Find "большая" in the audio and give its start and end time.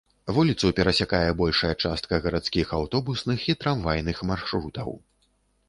1.41-1.71